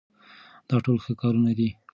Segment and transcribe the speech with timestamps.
[0.69, 1.69] دا ټول ښه کارونه دي.